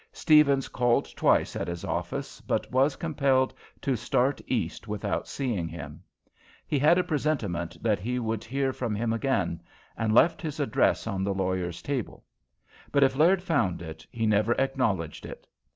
[0.11, 6.01] Steavens called twice at his office, but was compelled to start East without seeing him.
[6.65, 9.61] He had a presentiment that he would hear from him again,
[9.95, 12.25] and left his address on the lawyer's table;
[12.91, 15.45] but if Laird found it, he never acknowledged it.